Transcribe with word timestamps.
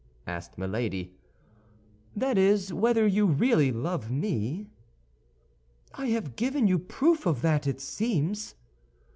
asked 0.25 0.57
Milady. 0.57 1.13
"That 2.15 2.35
is, 2.35 2.73
whether 2.73 3.05
you 3.05 3.27
really 3.27 3.71
love 3.71 4.09
me?" 4.09 4.65
"I 5.93 6.07
have 6.07 6.35
given 6.35 6.67
you 6.67 6.79
proof 6.79 7.27
of 7.27 7.43
that, 7.43 7.67
it 7.67 7.79
seems 7.79 8.53
to 8.53 8.55
me." 8.55 8.59